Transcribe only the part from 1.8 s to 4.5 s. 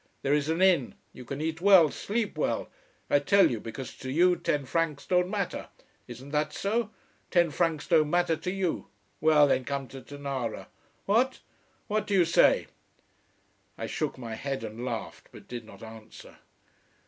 sleep well. I tell you, because to you